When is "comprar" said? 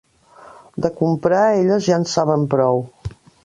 1.01-1.43